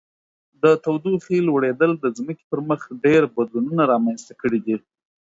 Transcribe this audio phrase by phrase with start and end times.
[0.61, 4.75] د تودوخې لوړیدل د ځمکې پر مخ ډیر بدلونونه رامنځته کړي دي.